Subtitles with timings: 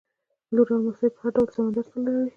[0.55, 2.29] لور او نمسۍ مې په هر ډول سمندر ته لاړې.